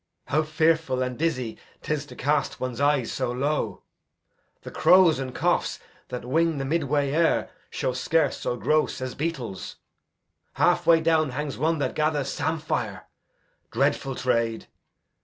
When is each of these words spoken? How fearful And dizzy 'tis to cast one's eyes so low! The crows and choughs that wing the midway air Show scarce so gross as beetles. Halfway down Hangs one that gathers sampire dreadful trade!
How 0.29 0.41
fearful 0.41 1.03
And 1.03 1.15
dizzy 1.15 1.59
'tis 1.83 2.07
to 2.07 2.15
cast 2.15 2.59
one's 2.59 2.81
eyes 2.81 3.11
so 3.11 3.31
low! 3.31 3.83
The 4.63 4.71
crows 4.71 5.19
and 5.19 5.31
choughs 5.37 5.79
that 6.07 6.25
wing 6.25 6.57
the 6.57 6.65
midway 6.65 7.11
air 7.11 7.51
Show 7.69 7.93
scarce 7.93 8.37
so 8.37 8.55
gross 8.57 8.99
as 8.99 9.13
beetles. 9.13 9.75
Halfway 10.53 11.01
down 11.01 11.29
Hangs 11.29 11.59
one 11.59 11.77
that 11.77 11.93
gathers 11.93 12.29
sampire 12.33 13.05
dreadful 13.69 14.15
trade! 14.15 14.65